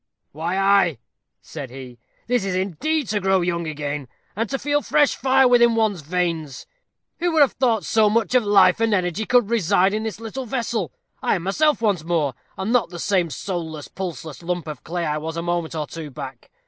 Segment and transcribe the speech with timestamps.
[0.31, 0.97] "Why, ay,"
[1.43, 5.75] said he, "this is indeed to grow young again, and to feel fresh fire within
[5.75, 6.65] one's veins.
[7.19, 10.47] Who would have thought so much of life and energy could reside in this little
[10.47, 10.91] vessel?
[11.21, 15.19] I am myself once more, and not the same soulless, pulseless lump of clay I
[15.19, 16.49] was a moment or two back.